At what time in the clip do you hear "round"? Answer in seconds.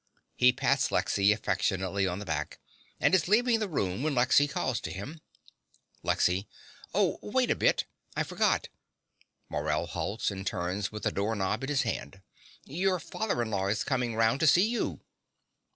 14.15-14.39